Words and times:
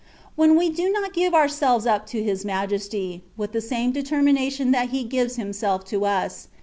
When 0.35 0.57
we 0.57 0.69
do 0.71 0.89
not 0.89 1.13
give 1.13 1.35
ourselves 1.35 1.85
up 1.85 2.07
to 2.07 2.23
His 2.23 2.43
majesty, 2.43 3.23
with 3.37 3.51
the 3.51 3.61
same 3.61 3.91
determination 3.91 4.71
that 4.71 4.89
He 4.89 5.03
gives 5.03 5.35
Him 5.35 5.53
self 5.53 5.85
to 5.93 6.05
us. 6.05 6.47